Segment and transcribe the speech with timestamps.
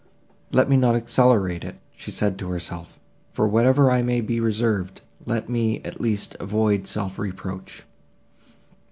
[0.51, 2.97] "Let me not accelerate it," said she to herself:
[3.33, 7.83] "for whatever I may be reserved, let me, at least, avoid self reproach."